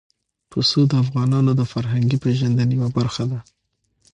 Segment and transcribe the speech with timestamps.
[0.51, 3.39] پسه د افغانانو د فرهنګي پیژندنې یوه برخه ده.